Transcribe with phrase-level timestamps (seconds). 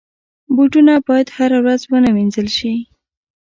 [0.55, 2.73] بوټونه باید هره ورځ ونه وینځل شي.